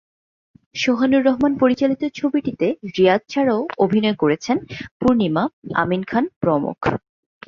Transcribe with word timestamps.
সোহানুর 0.75 1.21
রহমান 1.25 1.53
পরিচালিত 1.57 2.01
ছবিটিতে 2.13 2.67
রিয়াজ 2.97 3.21
ছাড়াও 3.29 3.61
অভিনয় 3.77 4.15
করেছেন 4.15 4.57
পূর্ণিমা, 4.99 5.43
আমিন 5.75 6.01
খান 6.03 6.23
প্রমুখ। 6.39 6.79